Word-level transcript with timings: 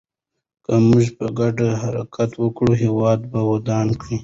که 0.65 0.73
موږ 0.87 1.05
په 1.17 1.27
ګډه 1.39 1.67
حرکت 1.83 2.31
وکړو، 2.37 2.73
هېواد 2.83 3.19
به 3.31 3.39
ودان 3.51 3.87
کړو. 4.01 4.17